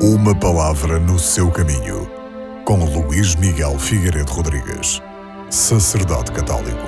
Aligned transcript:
Uma 0.00 0.32
palavra 0.32 1.00
no 1.00 1.18
seu 1.18 1.50
caminho, 1.50 2.08
com 2.64 2.84
Luís 2.84 3.34
Miguel 3.34 3.76
Figueiredo 3.80 4.30
Rodrigues, 4.30 5.02
sacerdote 5.50 6.30
católico. 6.30 6.86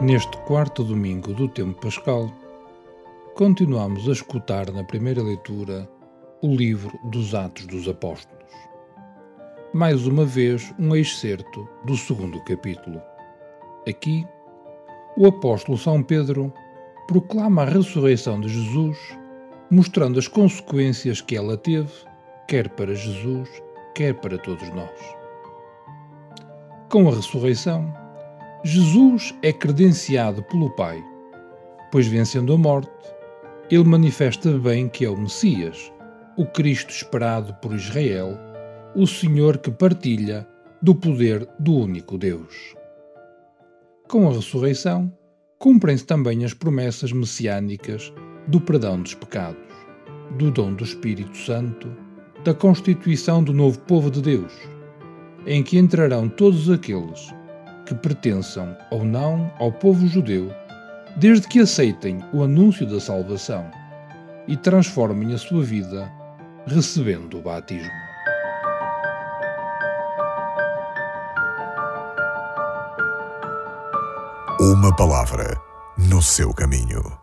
Neste 0.00 0.34
quarto 0.46 0.82
domingo 0.82 1.34
do 1.34 1.46
tempo 1.46 1.78
pascal, 1.78 2.32
continuamos 3.34 4.08
a 4.08 4.12
escutar 4.12 4.72
na 4.72 4.82
primeira 4.82 5.22
leitura 5.22 5.86
o 6.40 6.56
livro 6.56 6.98
dos 7.10 7.34
Atos 7.34 7.66
dos 7.66 7.86
Apóstolos. 7.86 8.50
Mais 9.74 10.06
uma 10.06 10.24
vez, 10.24 10.72
um 10.78 10.96
excerto 10.96 11.68
do 11.84 11.98
segundo 11.98 12.42
capítulo. 12.44 12.98
Aqui, 13.86 14.26
o 15.18 15.26
apóstolo 15.26 15.76
São 15.76 16.02
Pedro 16.02 16.50
proclama 17.06 17.60
a 17.60 17.66
ressurreição 17.66 18.40
de 18.40 18.48
Jesus 18.48 18.96
mostrando 19.70 20.18
as 20.18 20.26
consequências 20.26 21.20
que 21.20 21.36
ela 21.36 21.56
teve, 21.56 21.92
quer 22.46 22.68
para 22.70 22.94
Jesus, 22.94 23.48
quer 23.94 24.14
para 24.14 24.38
todos 24.38 24.68
nós. 24.70 25.16
Com 26.88 27.08
a 27.08 27.14
ressurreição, 27.14 27.92
Jesus 28.64 29.34
é 29.42 29.52
credenciado 29.52 30.42
pelo 30.44 30.70
Pai, 30.70 31.02
pois 31.92 32.06
vencendo 32.06 32.52
a 32.52 32.58
morte, 32.58 32.90
ele 33.70 33.84
manifesta 33.84 34.50
bem 34.58 34.88
que 34.88 35.04
é 35.04 35.10
o 35.10 35.16
Messias, 35.16 35.92
o 36.36 36.46
Cristo 36.46 36.90
esperado 36.90 37.52
por 37.54 37.74
Israel, 37.74 38.38
o 38.96 39.06
Senhor 39.06 39.58
que 39.58 39.70
partilha 39.70 40.48
do 40.80 40.94
poder 40.94 41.46
do 41.58 41.74
único 41.74 42.16
Deus. 42.16 42.74
Com 44.08 44.26
a 44.26 44.32
ressurreição, 44.32 45.12
cumprem-se 45.58 46.06
também 46.06 46.44
as 46.44 46.54
promessas 46.54 47.12
messiânicas 47.12 48.12
do 48.48 48.60
perdão 48.60 49.00
dos 49.00 49.14
pecados, 49.14 49.60
do 50.38 50.50
dom 50.50 50.74
do 50.74 50.82
Espírito 50.82 51.36
Santo, 51.36 51.88
da 52.44 52.54
constituição 52.54 53.42
do 53.42 53.52
novo 53.52 53.78
povo 53.80 54.10
de 54.10 54.22
Deus, 54.22 54.52
em 55.46 55.62
que 55.62 55.78
entrarão 55.78 56.28
todos 56.28 56.70
aqueles 56.70 57.32
que 57.86 57.94
pertençam 57.94 58.76
ou 58.90 59.04
não 59.04 59.50
ao 59.58 59.70
povo 59.70 60.06
judeu, 60.06 60.50
desde 61.16 61.46
que 61.46 61.60
aceitem 61.60 62.20
o 62.32 62.42
anúncio 62.42 62.86
da 62.86 63.00
salvação 63.00 63.70
e 64.46 64.56
transformem 64.56 65.34
a 65.34 65.38
sua 65.38 65.62
vida 65.62 66.10
recebendo 66.66 67.38
o 67.38 67.42
batismo. 67.42 67.90
Uma 74.60 74.94
palavra 74.96 75.56
no 75.96 76.22
seu 76.22 76.52
caminho. 76.52 77.17